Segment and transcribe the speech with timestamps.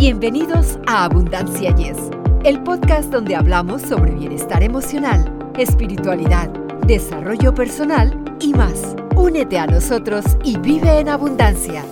[0.00, 1.98] Bienvenidos a Abundancia Yes,
[2.44, 6.48] el podcast donde hablamos sobre bienestar emocional, espiritualidad,
[6.86, 8.96] desarrollo personal y más.
[9.14, 11.84] Únete a nosotros y vive en abundancia.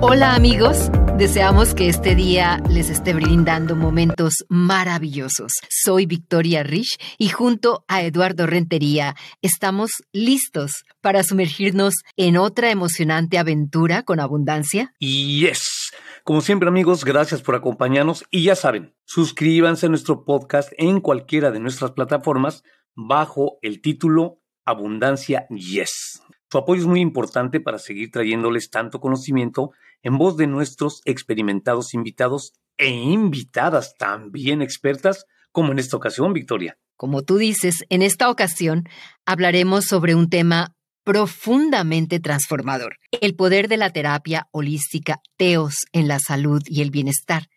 [0.00, 5.52] Hola amigos, deseamos que este día les esté brindando momentos maravillosos.
[5.68, 13.38] Soy Victoria Rich y junto a Eduardo Rentería estamos listos para sumergirnos en otra emocionante
[13.38, 14.92] aventura con abundancia.
[14.98, 15.92] Yes.
[16.24, 21.52] Como siempre amigos, gracias por acompañarnos y ya saben, suscríbanse a nuestro podcast en cualquiera
[21.52, 26.22] de nuestras plataformas bajo el título Abundancia Yes.
[26.50, 29.72] Su apoyo es muy importante para seguir trayéndoles tanto conocimiento
[30.04, 36.76] en voz de nuestros experimentados invitados e invitadas también expertas, como en esta ocasión, Victoria.
[36.96, 38.84] Como tú dices, en esta ocasión
[39.24, 46.18] hablaremos sobre un tema profundamente transformador, el poder de la terapia holística Teos en la
[46.18, 47.48] salud y el bienestar.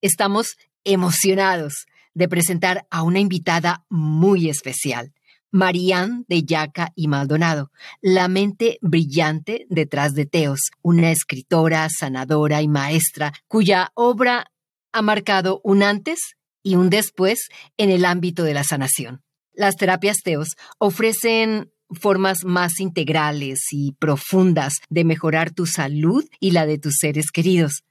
[0.00, 5.12] Estamos emocionados de presentar a una invitada muy especial.
[5.52, 12.68] Marianne de Yaca y Maldonado, la mente brillante detrás de Teos, una escritora, sanadora y
[12.68, 14.46] maestra cuya obra
[14.92, 19.22] ha marcado un antes y un después en el ámbito de la sanación.
[19.52, 26.66] Las terapias Teos ofrecen formas más integrales y profundas de mejorar tu salud y la
[26.66, 27.82] de tus seres queridos.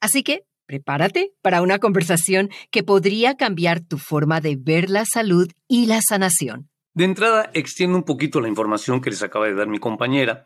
[0.00, 5.50] Así que prepárate para una conversación que podría cambiar tu forma de ver la salud
[5.68, 6.71] y la sanación.
[6.94, 10.44] De entrada, extiendo un poquito la información que les acaba de dar mi compañera.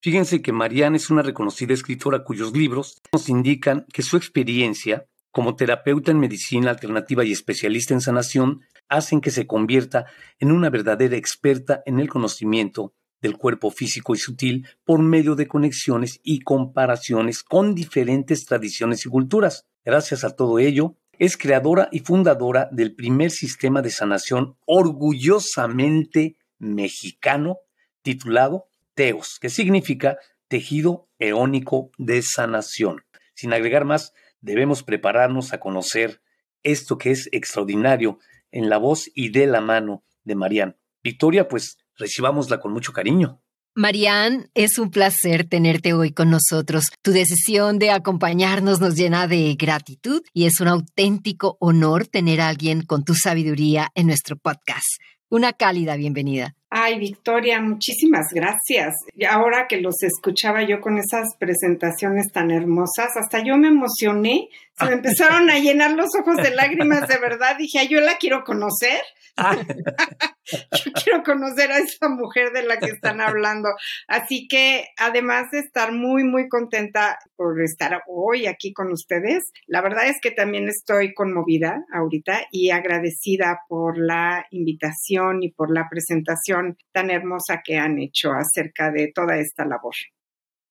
[0.00, 5.56] Fíjense que Marianne es una reconocida escritora cuyos libros nos indican que su experiencia como
[5.56, 10.06] terapeuta en medicina alternativa y especialista en sanación hacen que se convierta
[10.38, 15.48] en una verdadera experta en el conocimiento del cuerpo físico y sutil por medio de
[15.48, 19.66] conexiones y comparaciones con diferentes tradiciones y culturas.
[19.84, 27.58] Gracias a todo ello, es creadora y fundadora del primer sistema de sanación orgullosamente mexicano
[28.02, 33.04] titulado TEOS, que significa tejido eónico de sanación.
[33.34, 36.22] Sin agregar más, debemos prepararnos a conocer
[36.62, 38.18] esto que es extraordinario
[38.50, 40.76] en la voz y de la mano de Marianne.
[41.02, 43.40] Victoria, pues recibámosla con mucho cariño.
[43.78, 46.86] Marianne, es un placer tenerte hoy con nosotros.
[47.00, 52.48] Tu decisión de acompañarnos nos llena de gratitud y es un auténtico honor tener a
[52.48, 54.84] alguien con tu sabiduría en nuestro podcast.
[55.28, 56.56] Una cálida bienvenida.
[56.70, 58.94] Ay, Victoria, muchísimas gracias.
[59.30, 64.48] Ahora que los escuchaba yo con esas presentaciones tan hermosas, hasta yo me emocioné.
[64.78, 67.56] Se me empezaron a llenar los ojos de lágrimas de verdad.
[67.58, 69.00] Dije, yo la quiero conocer.
[70.50, 73.68] Yo quiero conocer a esa mujer de la que están hablando.
[74.06, 79.82] Así que además de estar muy, muy contenta por estar hoy aquí con ustedes, la
[79.82, 85.86] verdad es que también estoy conmovida ahorita y agradecida por la invitación y por la
[85.88, 89.94] presentación tan hermosa que han hecho acerca de toda esta labor.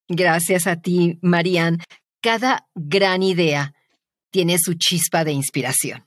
[0.09, 1.78] Gracias a ti, Marian.
[2.22, 3.73] Cada gran idea
[4.31, 6.03] tiene su chispa de inspiración.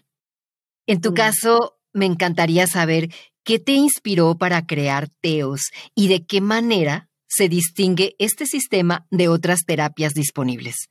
[0.87, 1.15] En tu mm.
[1.15, 3.09] caso, me encantaría saber
[3.45, 9.29] qué te inspiró para crear Teos y de qué manera se distingue este sistema de
[9.29, 10.89] otras terapias disponibles.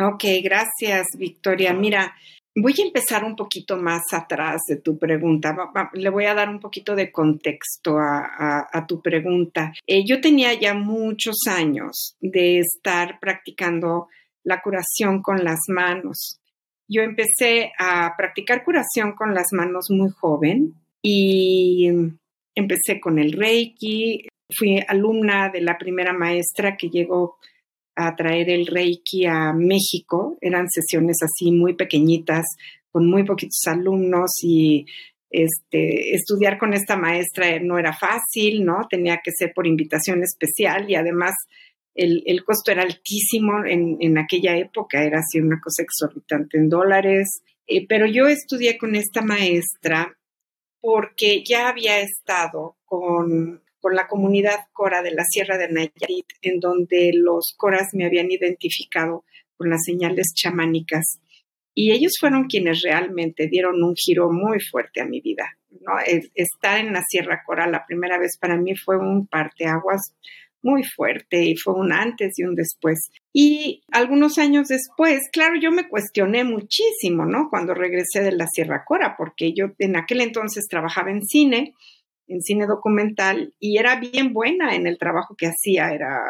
[0.00, 1.72] Ok, gracias, Victoria.
[1.72, 2.14] Mira,
[2.54, 5.56] voy a empezar un poquito más atrás de tu pregunta.
[5.94, 9.72] Le voy a dar un poquito de contexto a, tu pregunta.
[9.86, 14.08] Eh, yo tenía ya muchos años de estar practicando
[14.44, 16.38] la curación con las manos.
[16.88, 21.88] Yo empecé a practicar curación con las manos muy joven y
[22.54, 24.26] empecé con el Reiki.
[24.56, 27.36] Fui alumna de la primera maestra que llegó
[27.94, 30.38] a traer el Reiki a México.
[30.40, 32.46] Eran sesiones así muy pequeñitas,
[32.90, 34.86] con muy poquitos alumnos y
[35.30, 38.86] este, estudiar con esta maestra no era fácil, ¿no?
[38.88, 41.34] Tenía que ser por invitación especial y además
[41.98, 47.86] el, costo era altísimo en, aquella época, era así una cosa exorbitante en dólares, eh,
[47.88, 50.16] pero yo estudié con esta maestra
[50.80, 56.60] porque ya había estado con, con la comunidad Cora de la Sierra de Nayarit, en
[56.60, 59.24] donde los Coras me habían identificado
[59.56, 61.18] con las señales chamánicas.
[61.74, 65.58] Y ellos fueron quienes realmente dieron un giro muy fuerte a mi vida.
[65.80, 65.92] ¿no?
[66.34, 70.14] Estar en la Sierra Cora la primera vez para mí fue un parteaguas
[70.62, 73.10] muy fuerte y fue un antes y un después.
[73.32, 77.48] Y algunos años después, claro, yo me cuestioné muchísimo, ¿no?
[77.50, 81.74] Cuando regresé de la Sierra Cora, porque yo en aquel entonces trabajaba en cine,
[82.26, 86.20] en cine documental, y era bien buena en el trabajo que hacía, era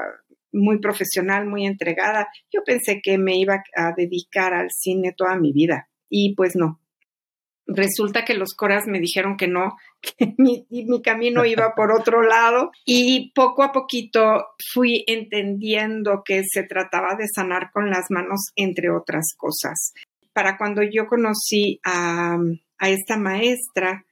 [0.52, 2.28] muy profesional, muy entregada.
[2.52, 6.80] Yo pensé que me iba a dedicar al cine toda mi vida y pues no.
[7.70, 12.23] Resulta que los coras me dijeron que no, que mi, mi camino iba por otro
[12.23, 18.47] lado y poco a poquito fui entendiendo que se trataba de sanar con las manos,
[18.56, 19.93] entre otras cosas.
[20.32, 22.38] Para cuando yo conocí a,
[22.79, 24.06] a esta maestra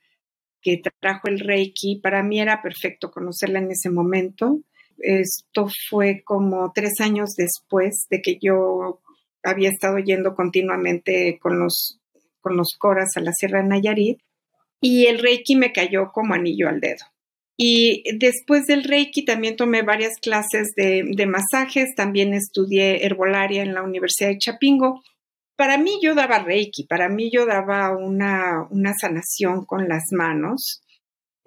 [0.60, 4.60] que trajo el Reiki, para mí era perfecto conocerla en ese momento.
[4.98, 9.00] Esto fue como tres años después de que yo
[9.42, 12.00] había estado yendo continuamente con los,
[12.46, 14.20] con los coras a la Sierra de Nayarit
[14.80, 17.04] y el Reiki me cayó como anillo al dedo.
[17.56, 23.82] Y después del Reiki también tomé varias clases de, masajes, también estudié herbolaria en la
[23.82, 25.02] Universidad de Chapingo.
[25.56, 30.82] Para mí yo daba Reiki, para mí yo daba una, una sanación con las manos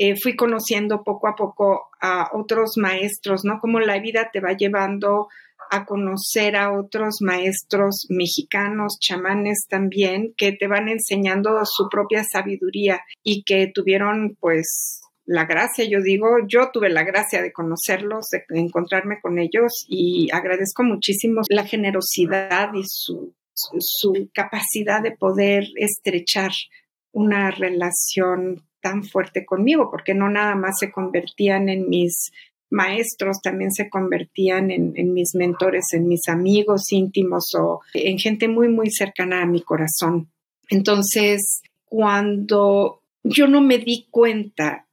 [0.01, 3.59] eh, fui conociendo poco a poco a otros maestros, ¿no?
[3.59, 5.29] Como la vida te va llevando
[5.69, 13.01] a conocer a otros maestros mexicanos, chamanes también, que te van enseñando su propia sabiduría
[13.23, 18.59] y que tuvieron pues la gracia, yo digo, yo tuve la gracia de conocerlos, de
[18.59, 26.49] encontrarme con ellos y agradezco muchísimo la generosidad y su, su capacidad de poder estrechar
[27.11, 32.31] una relación tan fuerte conmigo, porque no nada más se convertían en mis
[32.69, 38.69] maestros, también se convertían en, mis mentores, en mis amigos íntimos o en gente muy,
[38.69, 40.29] muy cercana a mi corazón.
[40.69, 44.87] Entonces, cuando yo no me di cuenta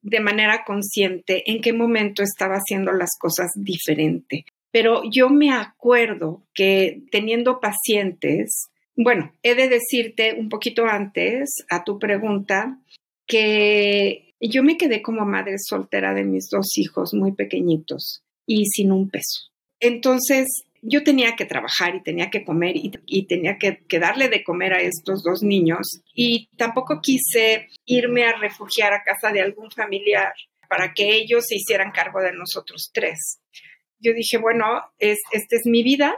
[0.00, 6.42] de manera consciente en qué momento estaba haciendo las cosas diferente, pero yo me acuerdo
[6.54, 12.78] que teniendo pacientes, bueno, he de decirte un poquito antes a tu pregunta
[13.26, 18.92] que yo me quedé como madre soltera de mis dos hijos muy pequeñitos y sin
[18.92, 19.50] un peso.
[19.80, 24.44] Entonces, yo tenía que trabajar y tenía que comer y, tenía que, que, darle de
[24.44, 29.70] comer a estos dos niños y tampoco quise irme a refugiar a casa de algún
[29.70, 30.32] familiar
[30.68, 33.40] para que ellos se hicieran cargo de nosotros tres.
[33.98, 36.14] Yo dije, bueno, es, esta es mi vida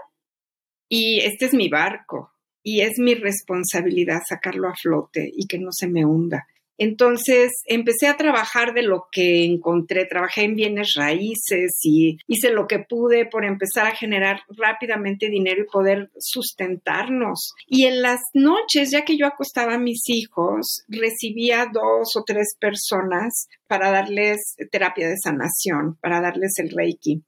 [0.89, 2.33] y este es mi barco
[2.63, 6.47] y es mi responsabilidad sacarlo a flote y que no se me hunda.
[6.83, 12.67] Entonces empecé a trabajar de lo que encontré, trabajé en bienes raíces y hice lo
[12.67, 17.53] que pude por empezar a generar rápidamente dinero y poder sustentarnos.
[17.67, 22.55] Y en las noches, ya que yo acostaba a mis hijos, recibía dos o tres
[22.59, 27.23] personas para darles terapia de sanación, para darles el reiki.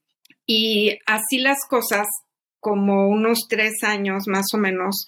[0.47, 2.07] Y así las cosas,
[2.59, 5.07] como unos tres años más o menos,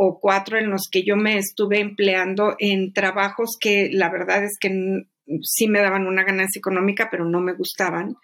[0.00, 4.56] o cuatro en los que yo me estuve empleando en trabajos que la verdad es
[4.60, 4.70] que
[5.42, 8.14] sí me daban una ganancia económica, pero no me gustaban,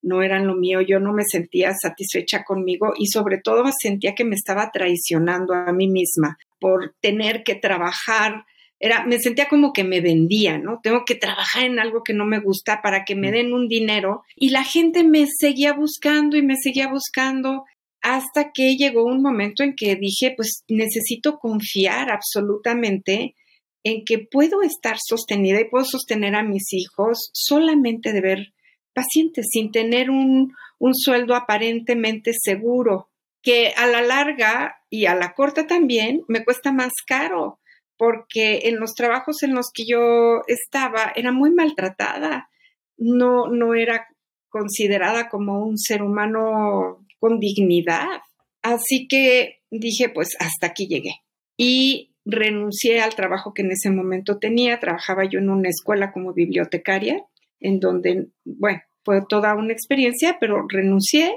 [0.00, 4.24] no eran lo mío, yo no me sentía satisfecha conmigo y sobre todo sentía que
[4.24, 8.44] me estaba traicionando a mí misma por tener que trabajar.
[8.78, 10.78] Era, me sentía como que me vendía, ¿no?
[10.84, 13.32] Tengo que trabajar en algo que no me gusta para que me mm.
[13.32, 17.64] den un dinero y la gente me seguía buscando y me seguía buscando
[18.04, 23.34] hasta que llegó un momento en que dije, pues necesito confiar absolutamente
[23.82, 28.52] en que puedo estar sostenida y puedo sostener a mis hijos solamente de ver
[28.92, 33.08] pacientes, sin tener un, un sueldo aparentemente seguro,
[33.42, 37.58] que a la larga y a la corta también me cuesta más caro,
[37.96, 42.50] porque en los trabajos en los que yo estaba era muy maltratada,
[42.98, 44.08] no, no era
[44.50, 48.20] considerada como un ser humano con dignidad.
[48.60, 51.22] Así que dije, pues hasta aquí llegué.
[51.56, 54.78] Y renuncié al trabajo que en ese momento tenía.
[54.78, 57.24] Trabajaba yo en una escuela como bibliotecaria,
[57.60, 61.32] en donde, bueno, fue toda una experiencia, pero renuncié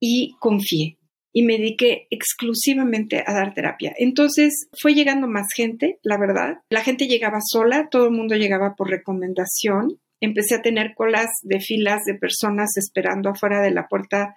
[0.00, 0.98] y confié
[1.32, 3.94] y me dediqué exclusivamente a dar terapia.
[3.96, 6.58] Entonces fue llegando más gente, la verdad.
[6.70, 10.00] La gente llegaba sola, todo el mundo llegaba por recomendación.
[10.20, 14.34] Empecé a tener colas de filas de personas esperando afuera de la puerta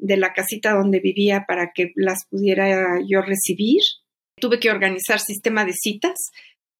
[0.00, 3.82] de la casita donde vivía para que las pudiera yo recibir.
[4.40, 6.30] Tuve que organizar sistema de citas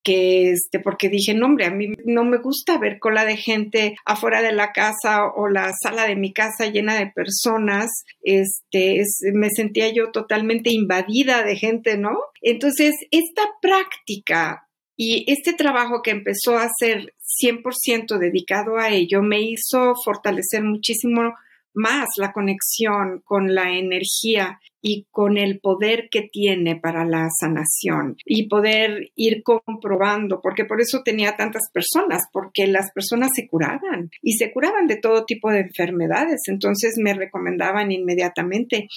[0.02, 3.96] que este, porque dije, no, hombre, a mí no me gusta ver cola de gente
[4.06, 7.90] afuera de la casa o la sala de mi casa llena de personas.
[8.22, 9.02] Este,
[9.34, 12.16] me sentía yo totalmente invadida de gente, ¿no?
[12.40, 19.40] Entonces, esta práctica y este trabajo que empezó a ser 100% dedicado a ello me
[19.40, 21.34] hizo fortalecer muchísimo
[21.74, 28.16] más la conexión con la energía y con el poder que tiene para la sanación
[28.24, 34.10] y poder ir comprobando, porque por eso tenía tantas personas, porque las personas se curaban
[34.22, 36.40] y se curaban de todo tipo de enfermedades.
[36.46, 38.88] Entonces me recomendaban inmediatamente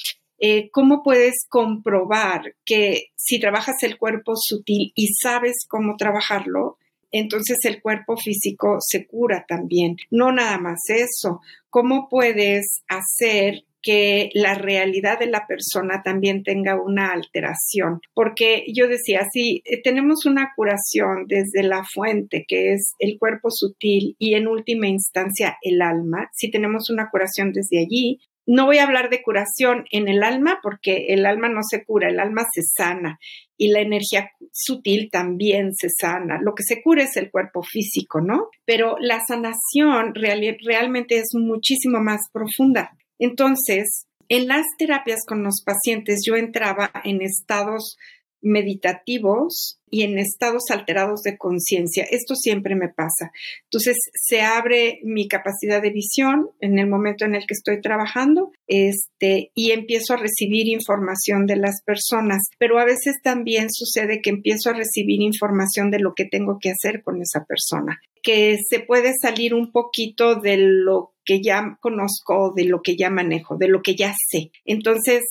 [0.46, 6.78] eh, ¿cómo puedes comprobar que si trabajas el cuerpo sutil y sabes cómo trabajarlo,
[7.14, 9.96] entonces el cuerpo físico se cura también?
[10.12, 11.40] No nada más eso,
[11.70, 18.00] ¿cómo puedes hacer que la realidad de la persona también tenga una alteración.
[18.16, 24.16] Porque yo decía, si tenemos una curación desde la fuente, que es el cuerpo sutil,
[24.18, 28.84] y en última instancia el alma, si tenemos una curación desde allí, no voy a
[28.84, 32.62] hablar de curación en el alma porque el alma no se cura, el alma se
[32.62, 33.20] sana
[33.58, 36.40] y la energía sutil también se sana.
[36.42, 38.50] Lo que se cura es el cuerpo físico, ¿no?
[38.66, 42.92] Pero la sanación realmente es muchísimo más profunda.
[43.20, 47.98] Entonces, en las terapias con los pacientes yo entraba en estados
[48.44, 52.04] meditativos y en estados alterados de conciencia.
[52.10, 53.32] Esto siempre me pasa.
[53.66, 58.52] Entonces se abre mi capacidad de visión en el momento en el que estoy trabajando
[58.68, 64.32] este, y empiezo a recibir información de las personas, pero a veces también sucede que
[64.32, 68.80] empiezo a recibir información de lo que tengo que hacer con esa persona, que se
[68.80, 73.68] puede salir un poquito de lo que ya conozco, de lo que ya manejo, de
[73.68, 74.52] lo que ya sé.
[74.66, 75.22] Entonces,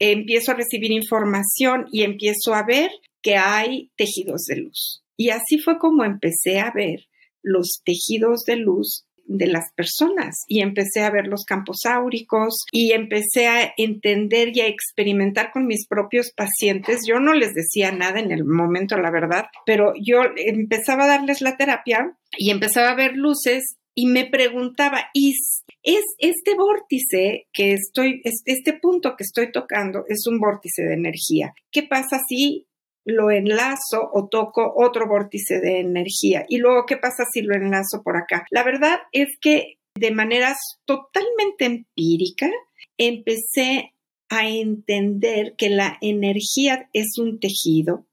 [0.00, 2.90] empiezo a recibir información y empiezo a ver
[3.22, 5.04] que hay tejidos de luz.
[5.16, 7.06] Y así fue como empecé a ver
[7.42, 12.92] los tejidos de luz de las personas y empecé a ver los campos áuricos y
[12.92, 17.02] empecé a entender y a experimentar con mis propios pacientes.
[17.06, 21.42] Yo no les decía nada en el momento, la verdad, pero yo empezaba a darles
[21.42, 25.34] la terapia y empezaba a ver luces y me preguntaba, ¿y
[25.82, 31.52] es este vórtice que estoy, este punto que estoy tocando es un vórtice de energía?
[31.70, 32.66] ¿Qué pasa si
[33.04, 36.44] lo enlazo o toco otro vórtice de energía?
[36.48, 38.44] Y luego, ¿qué pasa si lo enlazo por acá?
[38.50, 40.54] La verdad es que de manera
[40.84, 42.50] totalmente empírica
[42.96, 43.92] empecé
[44.28, 48.06] a entender que la energía es un tejido,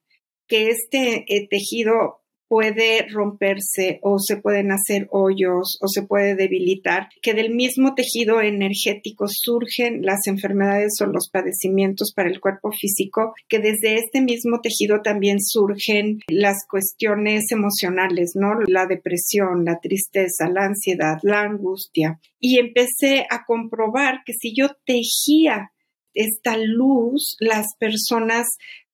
[0.48, 7.10] que este eh, tejido puede romperse o se pueden hacer hoyos o se puede debilitar,
[7.22, 13.34] que del mismo tejido energético surgen las enfermedades o los padecimientos para el cuerpo físico,
[13.48, 18.60] que desde este mismo tejido también surgen las cuestiones emocionales, ¿no?
[18.68, 22.20] La depresión, la tristeza, la ansiedad, la angustia.
[22.40, 25.72] Y empecé a comprobar que si yo tejía
[26.14, 28.48] esta luz, las personas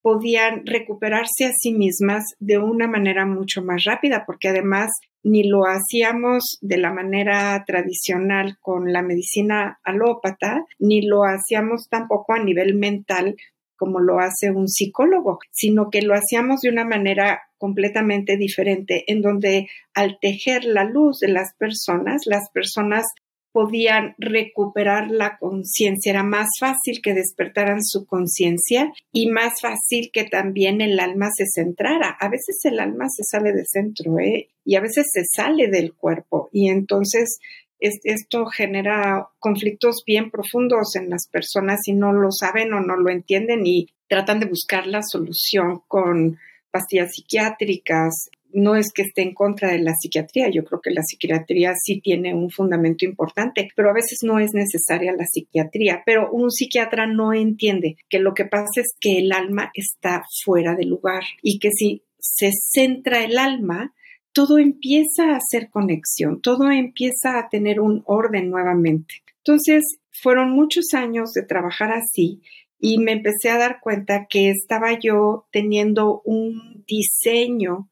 [0.03, 4.91] podían recuperarse a sí mismas de una manera mucho más rápida, porque además
[5.23, 12.33] ni lo hacíamos de la manera tradicional con la medicina alópata, ni lo hacíamos tampoco
[12.33, 13.35] a nivel mental
[13.77, 19.21] como lo hace un psicólogo, sino que lo hacíamos de una manera completamente diferente, en
[19.21, 23.05] donde al tejer la luz de las personas, las personas
[23.53, 26.11] podían recuperar la conciencia.
[26.11, 31.45] Era más fácil que despertaran su conciencia y más fácil que también el alma se
[31.45, 32.17] centrara.
[32.19, 34.49] A veces el alma se sale de centro ¿eh?
[34.65, 37.37] y a veces se sale del cuerpo y entonces
[37.79, 43.11] esto genera conflictos bien profundos en las personas y no lo saben o no lo
[43.11, 46.37] entienden y tratan de buscar la solución con
[46.71, 51.01] pastillas psiquiátricas, no es que esté en contra de la psiquiatría, yo creo que la
[51.03, 56.29] psiquiatría sí tiene un fundamento importante, pero a veces no es necesaria la psiquiatría, pero
[56.31, 60.85] un psiquiatra no entiende que lo que pasa es que el alma está fuera de
[60.85, 63.93] lugar y que si se centra el alma,
[64.31, 69.15] todo empieza a hacer conexión, todo empieza a tener un orden nuevamente.
[69.37, 72.41] Entonces, fueron muchos años de trabajar así
[72.79, 77.89] y me empecé a dar cuenta que estaba yo teniendo un diseño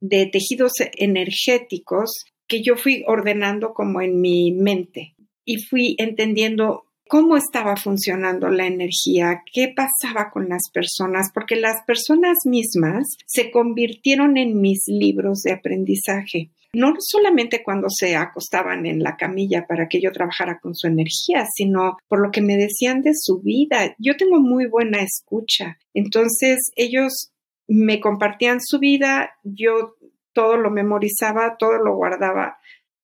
[0.00, 7.36] de tejidos energéticos que yo fui ordenando como en mi mente y fui entendiendo cómo
[7.36, 14.36] estaba funcionando la energía, qué pasaba con las personas, porque las personas mismas se convirtieron
[14.36, 16.50] en mis libros de aprendizaje.
[16.72, 21.46] No solamente cuando se acostaban en la camilla para que yo trabajara con su energía,
[21.54, 23.94] sino por lo que me decían de su vida.
[23.98, 25.78] Yo tengo muy buena escucha.
[25.94, 27.30] Entonces ellos
[27.68, 29.96] me compartían su vida, yo
[30.32, 32.58] todo lo memorizaba, todo lo guardaba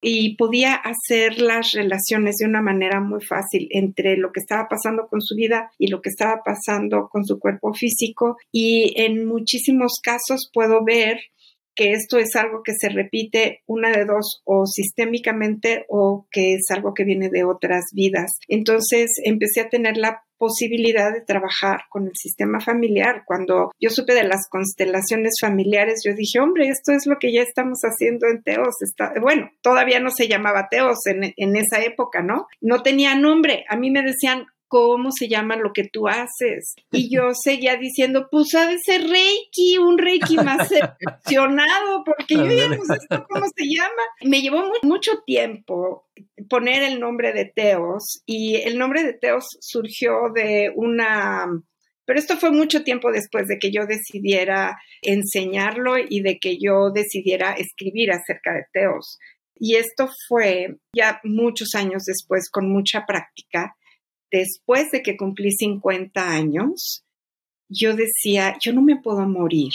[0.04, 5.06] y podía hacer las relaciones de una manera muy fácil entre lo que estaba pasando
[5.06, 10.00] con su vida y lo que estaba pasando con su cuerpo físico y en muchísimos
[10.02, 11.20] casos puedo ver
[11.74, 16.70] que esto es algo que se repite una de dos o sistémicamente o que es
[16.70, 18.30] algo que viene de otras vidas.
[18.48, 23.22] Entonces empecé a tener la posibilidad de trabajar con el sistema familiar.
[23.26, 27.42] Cuando yo supe de las constelaciones familiares, yo dije, hombre, esto es lo que ya
[27.42, 28.74] estamos haciendo en Teos.
[28.80, 32.48] Está, bueno, todavía no se llamaba Teos en, en esa época, ¿no?
[32.60, 33.64] No tenía nombre.
[33.68, 36.74] A mí me decían cómo se llama lo que tú haces.
[36.90, 42.46] Y yo seguía diciendo, pues ha de ser Reiki, un Reiki más seleccionado, porque yo
[42.46, 44.02] ya no sé esto cómo se llama.
[44.22, 46.06] Me llevó mucho tiempo
[46.48, 51.46] poner el nombre de Teos y el nombre de Teos surgió de una...
[52.06, 56.90] Pero esto fue mucho tiempo después de que yo decidiera enseñarlo y de que yo
[56.92, 59.18] decidiera escribir acerca de Teos.
[59.54, 63.76] Y esto fue ya muchos años después, con mucha práctica,
[64.32, 67.04] después de que cumplí 50 años,
[67.68, 69.72] yo decía, yo no me puedo morir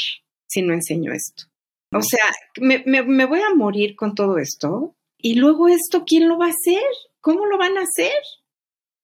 [0.47, 1.45] si no enseño esto.
[1.93, 2.25] O sea,
[2.59, 6.83] me, voy a morir con todo esto y luego esto, ¿quién lo va a hacer?
[7.21, 8.11] ¿Cómo lo van a hacer?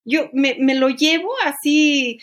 [0.05, 2.19] Yo me, me lo llevo así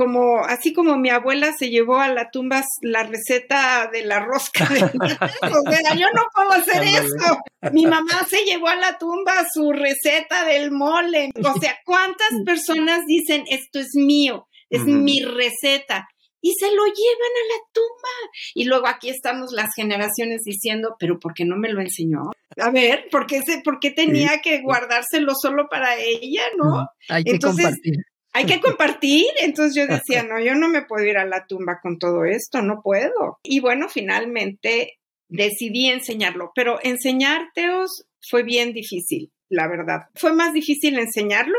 [0.00, 4.64] como así como mi abuela se llevó a la tumba la receta de la rosca
[4.64, 7.38] de o sea, yo no puedo hacer eso.
[7.70, 11.28] Mi mamá se llevó a la tumba su receta del mole.
[11.36, 14.48] O sea, ¿cuántas personas dicen esto es mío?
[14.70, 16.08] Es mi receta
[16.40, 18.30] y se lo llevan a la tumba.
[18.54, 22.30] Y luego aquí estamos las generaciones diciendo, pero ¿por qué no me lo enseñó?
[22.56, 26.86] A ver, ¿por qué, se, por qué tenía que guardárselo solo para ella, no?
[27.10, 27.96] Hay que compartir
[28.32, 29.26] hay que compartir.
[29.40, 32.62] Entonces yo decía, no, yo no me puedo ir a la tumba con todo esto,
[32.62, 33.38] no puedo.
[33.42, 40.08] Y bueno, finalmente decidí enseñarlo, pero enseñárteos fue bien difícil, la verdad.
[40.14, 41.56] Fue más difícil enseñarlo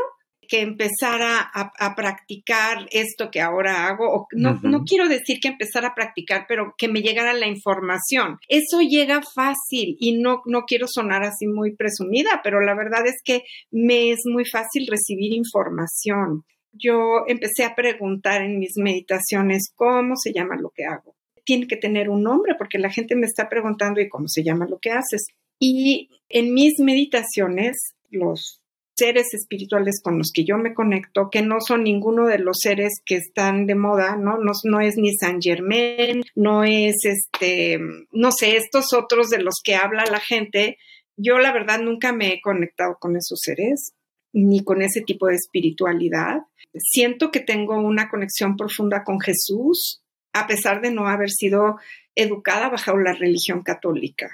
[0.48, 4.26] que empezar a, practicar esto que ahora hago.
[4.32, 8.38] no, no quiero decir que empezar a practicar, pero que me llegara la información.
[8.48, 13.22] Eso llega fácil y no, no quiero sonar así muy presumida, pero la verdad es
[13.24, 20.16] que me es muy fácil recibir información yo empecé a preguntar en mis meditaciones cómo
[20.16, 21.14] se llama lo que hago.
[21.44, 24.66] Tiene que tener un nombre porque la gente me está preguntando y cómo se llama
[24.66, 25.26] lo que haces.
[25.58, 28.62] Y en mis meditaciones, los
[28.94, 33.00] seres espirituales con los que yo me conecto, que no son ninguno de los seres
[33.04, 34.38] que están de moda, ¿no?
[34.38, 37.80] No, no es ni San Germain, no es este,
[38.12, 40.76] no sé, estos otros de los que habla la gente.
[41.16, 43.92] Yo la verdad nunca me he conectado con esos seres
[44.32, 46.42] ni con ese tipo de espiritualidad.
[46.74, 51.76] Siento que tengo una conexión profunda con Jesús, a pesar de no haber sido
[52.14, 54.30] educada bajo la religión católica.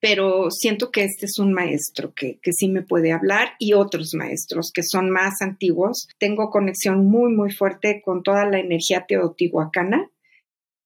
[0.00, 4.14] Pero siento que este es un maestro que, que sí me puede hablar y otros
[4.14, 6.08] maestros que son más antiguos.
[6.18, 10.11] Tengo conexión muy, muy fuerte con toda la energía teotihuacana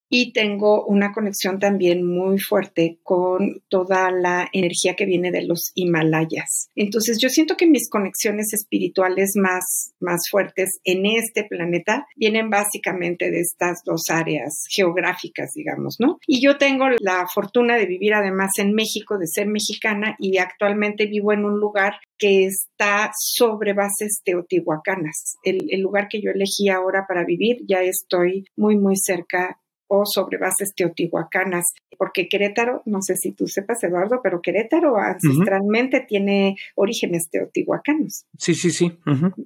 [0.08, 5.72] y tengo una conexión también muy fuerte con toda la energía que viene de los
[5.74, 6.70] Himalayas.
[6.74, 13.30] Entonces yo siento que mis conexiones espirituales más, más fuertes en este planeta vienen básicamente
[13.30, 16.18] de estas dos áreas geográficas, digamos, ¿no?
[16.26, 21.06] Y yo tengo la fortuna de vivir además en México, de ser mexicana y actualmente
[21.06, 25.36] vivo en un lugar que está sobre bases teotihuacanas.
[25.42, 30.04] El, el lugar que yo elegí ahora para vivir, ya estoy muy, muy cerca o
[30.04, 31.64] sobre bases teotihuacanas,
[31.98, 38.24] porque Querétaro, no sé si tú sepas, Eduardo, pero Querétaro ancestralmente tiene orígenes teotihuacanos.
[38.38, 38.92] Sí, sí, sí.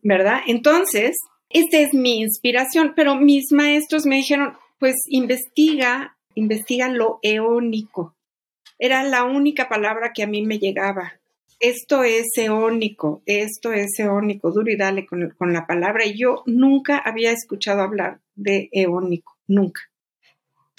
[0.03, 0.41] ¿Verdad?
[0.47, 1.17] Entonces,
[1.51, 8.15] esta es mi inspiración, pero mis maestros me dijeron, pues investiga, investiga lo eónico.
[8.79, 11.13] Era la única palabra que a mí me llegaba.
[11.59, 16.07] Esto es eónico, esto es eónico, duro y dale con, con la palabra.
[16.07, 19.90] Y yo nunca había escuchado hablar de eónico, nunca.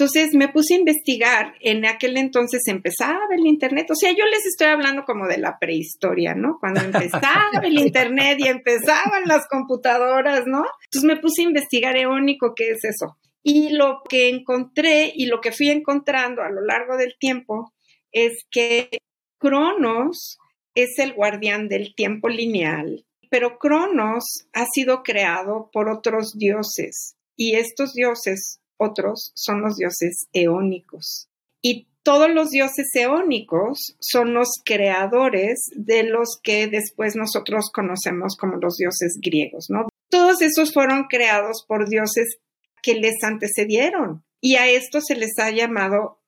[0.02, 4.48] Entonces me puse a investigar, en aquel entonces empezaba el Internet, o sea, yo les
[4.48, 6.58] estoy hablando como de la prehistoria, ¿no?
[6.60, 10.66] Cuando empezaba el Internet y empezaban las computadoras, ¿no?
[10.86, 13.20] Entonces me puse a investigar eónico, ¿qué es eso?
[13.44, 17.72] Y lo que encontré y lo que fui encontrando a lo largo del tiempo
[18.12, 18.90] es que
[19.38, 20.40] Cronos
[20.74, 27.54] es el guardián del tiempo lineal, pero Cronos ha sido creado por otros dioses y
[27.54, 31.30] estos dioses otros son los dioses eónicos.
[31.62, 38.58] Y todos los dioses eónicos son los creadores de los que después nosotros conocemos como
[38.58, 39.88] los dioses griegos, ¿no?
[40.10, 42.40] Todos esos fueron creados por dioses
[42.82, 46.20] que les antecedieron y a esto se les ha llamado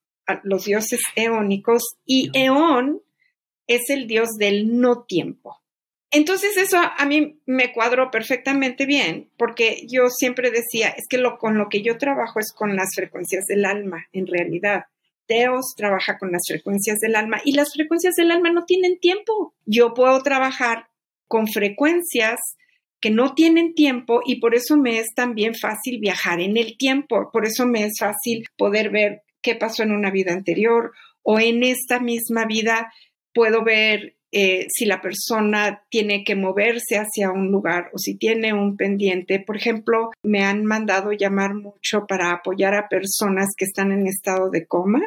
[0.44, 3.02] los dioses eónicos y eón
[3.68, 5.63] es el dios del no tiempo.
[6.16, 11.40] Entonces eso a mí me cuadró perfectamente bien, porque yo siempre decía, es que lo,
[11.40, 14.86] con lo que yo trabajo es con las frecuencias del alma, en realidad.
[15.26, 19.56] Teos trabaja con las frecuencias del alma y las frecuencias del alma no tienen tiempo.
[19.66, 20.86] Yo puedo trabajar
[21.28, 22.40] con frecuencias
[23.02, 27.32] que no tienen tiempo y por eso me es también fácil viajar en el tiempo,
[27.34, 30.92] por eso me es fácil poder ver qué pasó en una vida anterior
[31.24, 32.94] o en esta misma vida
[33.34, 38.54] puedo ver eh, si la persona tiene que moverse hacia un lugar o si tiene
[38.54, 39.40] un pendiente.
[39.40, 44.50] Por ejemplo, me han mandado llamar mucho para apoyar a personas que están en estado
[44.50, 45.02] de coma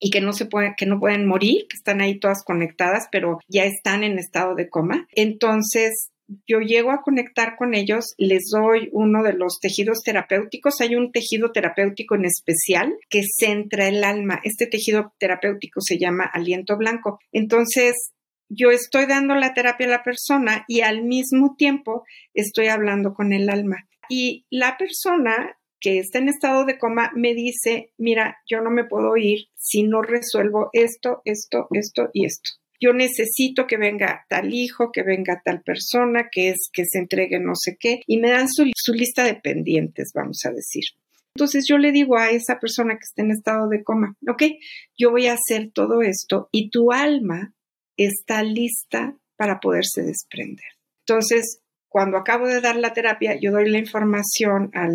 [0.00, 3.38] y que no se pueden, que no pueden morir, que están ahí todas conectadas, pero
[3.48, 5.06] ya están en estado de coma.
[5.12, 6.10] Entonces,
[6.46, 10.80] yo llego a conectar con ellos, les doy uno de los tejidos terapéuticos.
[10.80, 14.40] Hay un tejido terapéutico en especial que centra el alma.
[14.44, 17.18] Este tejido terapéutico se llama aliento blanco.
[17.32, 18.12] Entonces,
[18.50, 23.32] yo estoy dando la terapia a la persona y al mismo tiempo estoy hablando con
[23.32, 23.88] el alma.
[24.10, 28.84] Y la persona que está en estado de coma me dice, mira, yo no me
[28.84, 34.54] puedo ir si no resuelvo esto, esto, esto y esto yo necesito que venga tal
[34.54, 38.30] hijo, que venga tal persona, que es que se entregue no sé qué, y me
[38.30, 40.84] dan su, lista de pendientes, vamos a decir.
[41.34, 44.42] Entonces yo le digo a esa persona que está en estado de coma, ok,
[44.98, 47.54] yo voy a hacer todo esto y tu alma
[48.04, 50.66] está lista para poderse desprender.
[51.06, 54.86] Entonces, cuando acabo de dar la terapia, yo doy la información a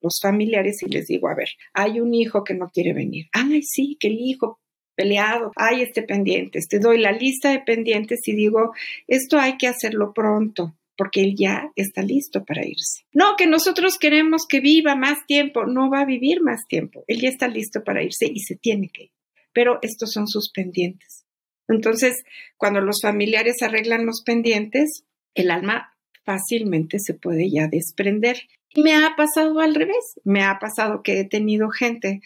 [0.00, 3.26] los familiares y les digo, a ver, hay un hijo que no quiere venir.
[3.32, 4.60] Ay, sí, que el hijo,
[4.94, 8.72] peleado, hay este pendiente, te doy la lista de pendientes y digo,
[9.06, 13.04] esto hay que hacerlo pronto porque él ya está listo para irse.
[13.12, 17.20] No, que nosotros queremos que viva más tiempo, no va a vivir más tiempo, él
[17.20, 19.12] ya está listo para irse y se tiene que ir,
[19.52, 21.23] pero estos son sus pendientes.
[21.68, 22.24] Entonces,
[22.56, 28.36] cuando los familiares arreglan los pendientes, el alma fácilmente se puede ya desprender.
[28.70, 32.20] Y me ha pasado al revés, me ha pasado que he tenido gente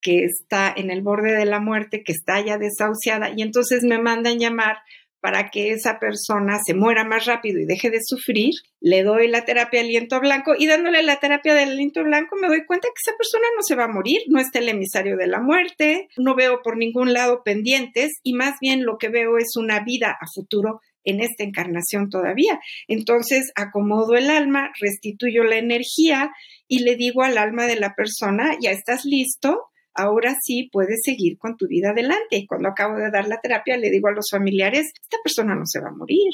[0.00, 3.98] que está en el borde de la muerte, que está ya desahuciada, y entonces me
[3.98, 4.78] mandan llamar
[5.22, 9.44] para que esa persona se muera más rápido y deje de sufrir, le doy la
[9.44, 13.08] terapia de aliento blanco y dándole la terapia del aliento blanco me doy cuenta que
[13.08, 16.34] esa persona no se va a morir, no está el emisario de la muerte, no
[16.34, 20.26] veo por ningún lado pendientes y más bien lo que veo es una vida a
[20.26, 22.58] futuro en esta encarnación todavía.
[22.88, 26.32] Entonces acomodo el alma, restituyo la energía
[26.66, 31.38] y le digo al alma de la persona, ya estás listo, ahora sí puedes seguir
[31.38, 32.36] con tu vida adelante.
[32.36, 35.66] Y cuando acabo de dar la terapia, le digo a los familiares, esta persona no
[35.66, 36.32] se va a morir.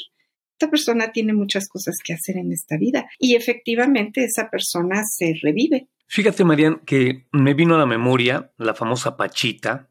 [0.53, 5.33] Esta persona tiene muchas cosas que hacer en esta vida y efectivamente esa persona se
[5.41, 5.87] revive.
[6.07, 9.89] Fíjate, Marian, que me vino a la memoria la famosa Pachita,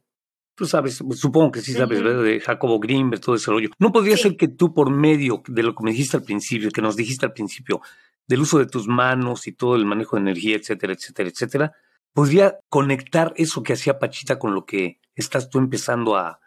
[0.59, 2.25] Tú sabes, supongo que sí sabes, ¿verdad?
[2.25, 3.71] De Jacobo Grimberg, todo ese rollo.
[3.79, 6.83] ¿No podría ser que tú, por medio de lo que me dijiste al principio, que
[6.83, 7.81] nos dijiste al principio,
[8.27, 11.73] del uso de tus manos y todo el manejo de energía, etcétera, etcétera, etcétera,
[12.13, 16.41] ¿Podría conectar eso que hacía Pachita con lo que estás tú empezando a,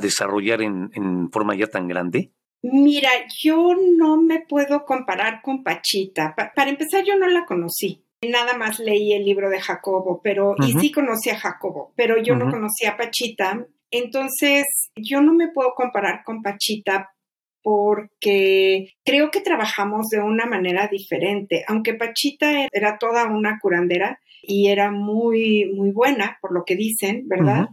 [0.00, 2.32] desarrollar en, forma ya tan grande?
[2.62, 3.10] Mira,
[3.42, 6.34] yo no me puedo comparar con Pachita.
[6.34, 8.04] para empezar, yo no la conocí.
[8.22, 12.36] Nada más leí el libro de Jacobo, pero, y sí conocí a Jacobo, pero yo
[12.36, 13.66] no conocía a Pachita.
[13.90, 14.64] Entonces,
[14.96, 17.10] yo no me puedo comparar con Pachita
[17.62, 21.64] porque creo que trabajamos de una manera diferente.
[21.66, 27.28] Aunque Pachita era toda una curandera, y era muy, muy buena, por lo que dicen,
[27.28, 27.68] ¿verdad?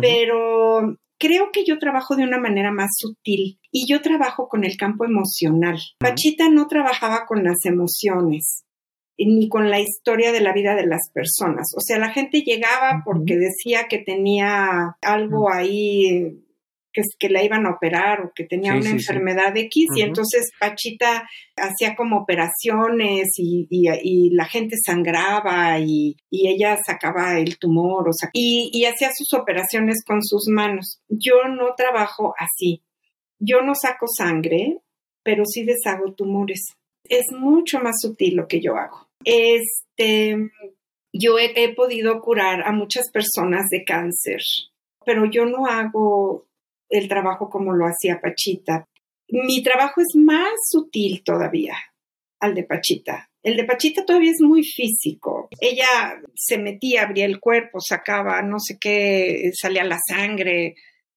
[0.00, 4.76] Pero creo que yo trabajo de una manera más sutil y yo trabajo con el
[4.76, 5.78] campo emocional.
[5.98, 8.64] Pachita no trabajaba con las emociones
[9.18, 11.72] ni con la historia de la vida de las personas.
[11.76, 16.45] O sea, la gente llegaba porque decía que tenía algo ahí
[16.96, 21.28] que, que la iban a operar o que tenía una enfermedad X y entonces Pachita
[21.54, 29.10] hacía como operaciones y, la gente sangraba y, ella sacaba el tumor o y, hacía
[29.14, 31.02] sus operaciones con sus manos.
[31.08, 32.82] Yo no trabajo así.
[33.38, 34.78] Yo no saco sangre,
[35.22, 36.60] pero sí deshago tumores.
[37.04, 39.08] Es mucho más sutil lo que yo hago.
[39.24, 40.50] Este,
[41.12, 44.40] yo he podido curar a muchas personas de cáncer,
[45.04, 46.46] pero yo no hago
[46.88, 48.86] el trabajo como lo hacía Pachita.
[49.28, 51.76] Mi trabajo es más sutil todavía
[52.40, 53.28] al de Pachita.
[53.42, 55.48] El de Pachita todavía es muy físico.
[55.60, 60.74] Ella se metía, abría el cuerpo, sacaba no sé qué, salía la sangre,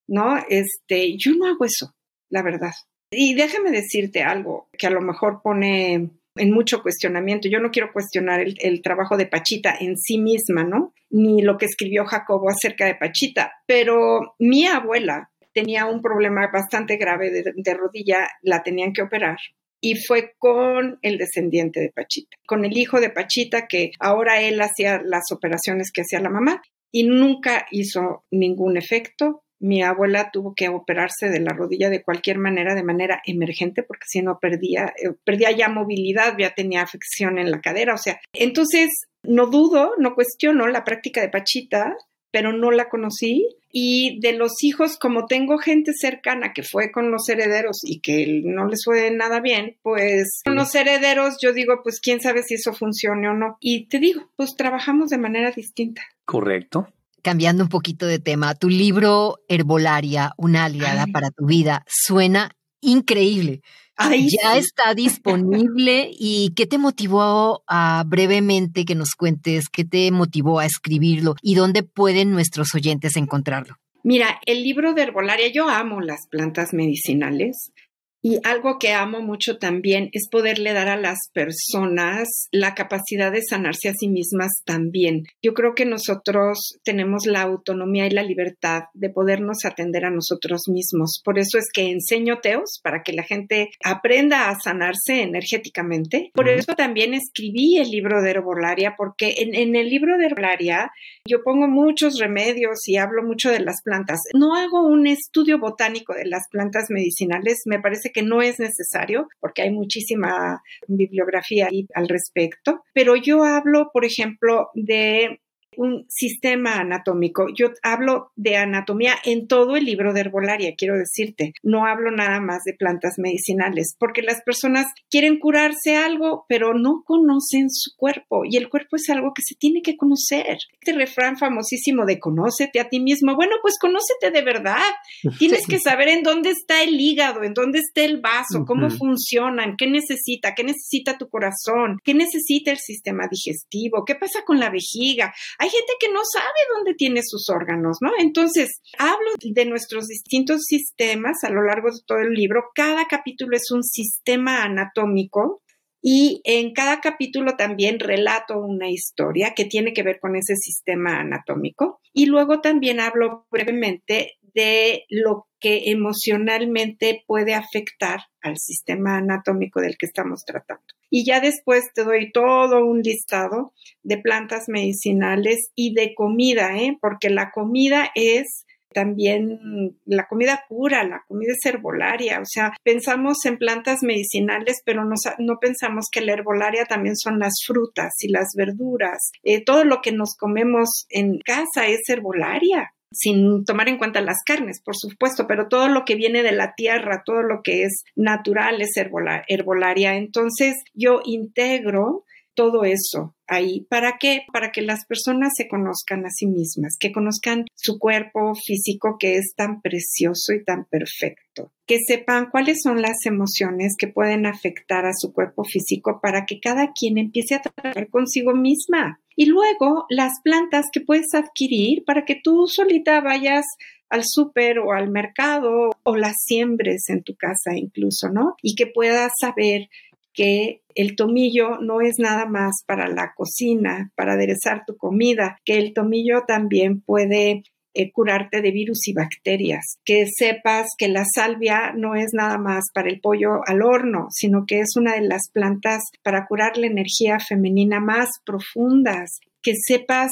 [0.07, 0.37] ¿no?
[0.49, 1.95] Este, yo no hago eso,
[2.29, 2.73] la verdad.
[3.11, 7.49] Y déjame decirte algo que a lo mejor pone en mucho cuestionamiento.
[7.49, 10.93] Yo no quiero cuestionar el, trabajo de Pachita en sí misma, ¿no?
[11.09, 16.97] Ni lo que escribió Jacobo acerca de Pachita, pero mi abuela tenía un problema bastante
[16.97, 19.37] grave de, rodilla, la tenían que operar
[19.81, 24.59] y fue con el descendiente de Pachita, con el hijo de Pachita, que ahora él
[24.61, 26.61] hacía las operaciones que hacía la mamá.
[26.91, 29.43] y nunca hizo ningún efecto.
[29.59, 34.05] Mi abuela tuvo que operarse de la rodilla de cualquier manera, de manera emergente, porque
[34.07, 37.93] si no perdía, eh, perdía ya movilidad, ya tenía afección en la cadera.
[37.93, 38.89] O sea, entonces
[39.21, 41.95] no dudo, no cuestiono la práctica de Pachita,
[42.31, 43.47] pero no la conocí.
[43.71, 48.41] Y de los hijos, como tengo gente cercana que fue con los herederos y que
[48.43, 52.55] no les fue nada bien, pues con los herederos yo digo, pues quién sabe si
[52.55, 53.57] eso funcione o no.
[53.59, 56.01] Y te digo, pues trabajamos de manera distinta.
[56.25, 56.87] Correcto
[57.21, 63.61] cambiando un poquito de tema, tu libro Herbolaria, una aliada para tu vida, suena increíble.
[64.07, 70.59] Ya está disponible y ¿qué te motivó a brevemente que nos cuentes qué te motivó
[70.59, 73.75] a escribirlo y dónde pueden nuestros oyentes encontrarlo?
[74.03, 77.71] Mira, el libro de herbolaria, yo amo las plantas medicinales.
[78.21, 83.41] Y algo que amo mucho también es poderle dar a las personas la capacidad de
[83.41, 85.23] sanarse a sí mismas también.
[85.41, 90.63] Yo creo que nosotros tenemos la autonomía y la libertad de podernos atender a nosotros
[90.67, 91.21] mismos.
[91.23, 96.31] Por eso es que enseño teos para que la gente aprenda a sanarse energéticamente.
[96.33, 100.91] Por eso también escribí el libro de herbolaria, porque en, en el libro de herbolaria
[101.25, 104.19] yo pongo muchos remedios y hablo mucho de las plantas.
[104.33, 109.27] No hago un estudio botánico de las plantas medicinales, me parece que no es necesario
[109.39, 115.39] porque hay muchísima bibliografía al respecto, pero yo hablo, por ejemplo, de
[115.79, 117.47] un sistema anatómico.
[117.55, 121.53] Yo hablo de anatomía en todo el libro de herbolaria, quiero decirte.
[121.63, 127.03] No hablo nada más de plantas medicinales, porque las personas quieren curarse algo, pero no
[127.05, 130.57] conocen su cuerpo y el cuerpo es algo que se tiene que conocer.
[130.81, 133.37] Este refrán famosísimo de conócete a ti mismo.
[133.37, 134.83] Bueno, pues conócete de verdad.
[135.39, 139.77] Tienes que saber en dónde está el hígado, en dónde está el vaso, cómo funcionan,
[139.77, 144.69] qué necesita, qué necesita tu corazón, qué necesita el sistema digestivo, qué pasa con la
[144.69, 145.33] vejiga.
[145.57, 148.11] Hay gente que no sabe dónde tiene sus órganos, ¿no?
[148.19, 152.65] Entonces, hablo de nuestros distintos sistemas a lo largo de todo el libro.
[152.75, 155.61] Cada capítulo es un sistema anatómico
[156.01, 161.19] y en cada capítulo también relato una historia que tiene que ver con ese sistema
[161.19, 161.99] anatómico.
[162.13, 169.97] Y luego también hablo brevemente de lo que emocionalmente puede afectar al sistema anatómico del
[169.97, 170.83] que estamos tratando.
[171.09, 176.97] Y ya después te doy todo un listado de plantas medicinales y de comida, ¿eh?
[177.01, 183.45] porque la comida es también la comida cura, la comida es herbolaria, o sea, pensamos
[183.45, 188.29] en plantas medicinales, pero no, no pensamos que la herbolaria también son las frutas y
[188.29, 189.31] las verduras.
[189.43, 194.43] Eh, todo lo que nos comemos en casa es herbolaria sin tomar en cuenta las
[194.45, 198.03] carnes, por supuesto, pero todo lo que viene de la tierra, todo lo que es
[198.15, 200.15] natural es herbolaria.
[200.15, 202.25] Entonces yo integro
[202.59, 203.87] todo eso ahí.
[203.89, 204.41] ¿Para qué?
[204.51, 209.37] Para que las personas se conozcan a sí mismas, que conozcan su cuerpo físico que
[209.37, 215.05] es tan precioso y tan perfecto, que sepan cuáles son las emociones que pueden afectar
[215.05, 219.21] a su cuerpo físico para que cada quien empiece a trabajar consigo misma.
[219.39, 223.63] Y luego las plantas que puedes adquirir para que tú solita vayas
[224.09, 228.55] al súper o al mercado o las siembres en tu casa incluso, ¿no?
[228.61, 229.87] Y que puedas saber
[230.33, 235.77] que el tomillo no es nada más para la cocina, para aderezar tu comida, que
[235.77, 241.93] el tomillo también puede eh, curarte de virus y bacterias, que sepas que la salvia
[241.95, 245.49] no es nada más para el pollo al horno, sino que es una de las
[245.51, 250.31] plantas para curar la energía femenina más profundas, que sepas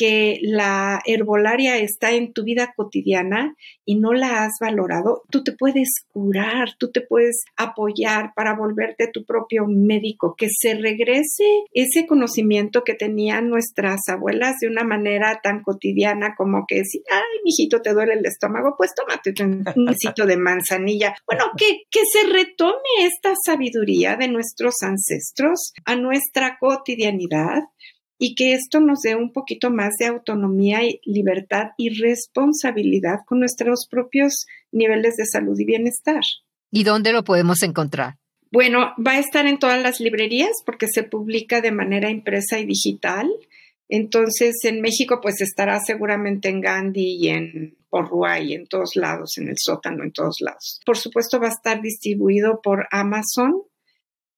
[0.00, 5.52] que la herbolaria está en tu vida cotidiana y no la has valorado, tú te
[5.52, 12.06] puedes curar, tú te puedes apoyar para volverte tu propio médico, que se regrese ese
[12.06, 17.82] conocimiento que tenían nuestras abuelas de una manera tan cotidiana como que si, ay, mijito,
[17.82, 21.14] te duele el estómago, pues tómate un besito de manzanilla.
[21.26, 27.64] Bueno, que, que se retome esta sabiduría de nuestros ancestros a nuestra cotidianidad
[28.22, 33.40] y que esto nos dé un poquito más de autonomía y libertad y responsabilidad con
[33.40, 36.20] nuestros propios niveles de salud y bienestar.
[36.70, 38.18] ¿Y dónde lo podemos encontrar?
[38.52, 42.66] Bueno, va a estar en todas las librerías porque se publica de manera impresa y
[42.66, 43.30] digital.
[43.88, 49.38] Entonces, en México, pues estará seguramente en Gandhi y en Porrua y en todos lados,
[49.38, 50.80] en el sótano, en todos lados.
[50.84, 53.62] Por supuesto, va a estar distribuido por Amazon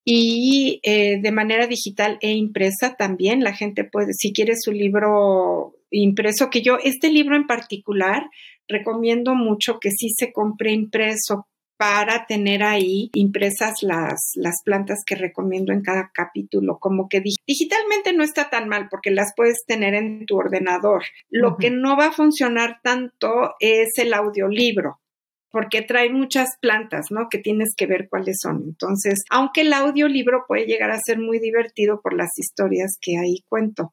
[0.05, 3.45] y eh, de manera digital e impresa también.
[3.45, 8.25] La gente puede, si quiere su libro impreso, que yo, este libro en particular,
[8.69, 15.17] recomiendo mucho que sí se compre impreso para tener ahí impresas las, las plantas que
[15.17, 16.79] recomiendo en cada capítulo.
[16.79, 21.03] Como que digitalmente no está tan mal porque las puedes tener en tu ordenador.
[21.29, 25.02] Lo que no va a funcionar tanto es el audiolibro
[25.53, 27.29] porque trae muchas plantas, ¿no?
[27.31, 28.65] Que tienes que ver cuáles son.
[28.67, 33.45] Entonces, aunque el audiolibro puede llegar a ser muy divertido por las historias que ahí
[33.49, 33.93] cuento.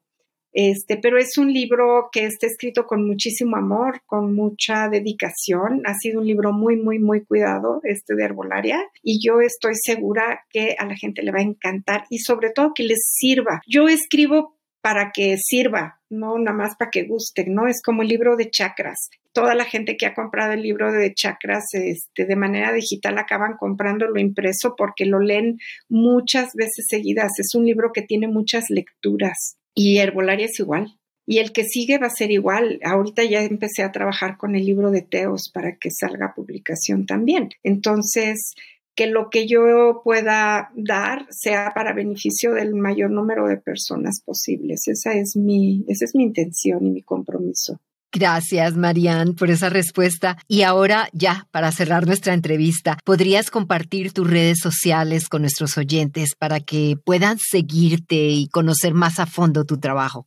[0.52, 5.82] Este, pero es un libro que está escrito con muchísimo amor, con mucha dedicación.
[5.84, 10.44] Ha sido un libro muy, muy, muy cuidado, este de herbolaria, y yo estoy segura
[10.50, 13.60] que a la gente le va a encantar y sobre todo que les sirva.
[13.66, 17.66] Yo escribo para que sirva, no nada más para que gusten, ¿no?
[17.66, 19.10] Es como el libro de chakras.
[19.32, 23.56] Toda la gente que ha comprado el libro de chakras este, de manera digital acaban
[23.58, 27.32] comprándolo impreso porque lo leen muchas veces seguidas.
[27.38, 30.96] Es un libro que tiene muchas lecturas y Herbolaria es igual.
[31.26, 32.80] Y el que sigue va a ser igual.
[32.82, 37.50] Ahorita ya empecé a trabajar con el libro de Teos para que salga publicación también.
[37.62, 38.54] Entonces,
[39.00, 44.86] que lo que yo pueda dar sea para beneficio del mayor número de personas posibles.
[44.88, 47.80] Esa es mi, esa es mi intención y mi compromiso.
[48.12, 50.36] Gracias, Marianne, por esa respuesta.
[50.48, 56.34] Y ahora, ya, para cerrar nuestra entrevista, ¿podrías compartir tus redes sociales con nuestros oyentes
[56.38, 60.26] para que puedan seguirte y conocer más a fondo tu trabajo?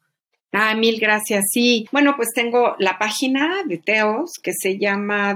[0.51, 1.45] Ah, mil gracias.
[1.51, 5.35] Sí, bueno, pues tengo la página de Teos que se llama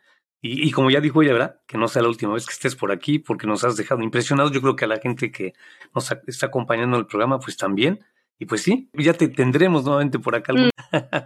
[0.41, 1.61] Y, como ya dijo ella, ¿verdad?
[1.67, 4.51] Que no sea la última vez que estés por aquí, porque nos has dejado impresionados.
[4.53, 5.53] Yo creo que a la gente que
[5.93, 7.99] nos está acompañando en el programa, pues también.
[8.39, 10.53] Y pues sí, ya te tendremos nuevamente por acá.
[10.53, 10.69] Mm,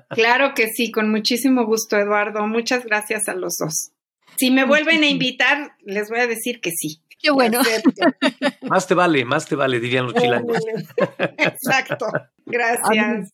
[0.10, 2.47] claro que sí, con muchísimo gusto, Eduardo.
[2.47, 3.91] Muchas gracias a los dos.
[4.36, 7.04] Si me vuelven a invitar, les voy a decir que sí.
[7.21, 7.62] Qué bueno.
[8.63, 10.58] más te vale, más te vale, dirían los chilangos.
[11.38, 12.08] Exacto.
[12.45, 13.32] Gracias.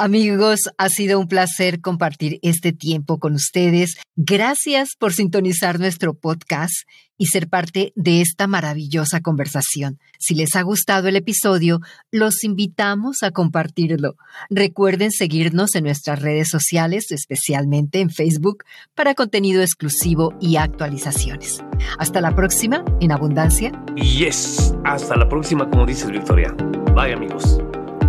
[0.00, 3.96] Amigos, ha sido un placer compartir este tiempo con ustedes.
[4.14, 6.72] Gracias por sintonizar nuestro podcast
[7.16, 9.98] y ser parte de esta maravillosa conversación.
[10.20, 11.80] Si les ha gustado el episodio,
[12.12, 14.14] los invitamos a compartirlo.
[14.50, 18.62] Recuerden seguirnos en nuestras redes sociales, especialmente en Facebook,
[18.94, 21.64] para contenido exclusivo y actualizaciones.
[21.98, 23.72] Hasta la próxima en Abundancia.
[23.96, 26.54] Yes, hasta la próxima, como dices Victoria.
[26.94, 27.58] Bye amigos.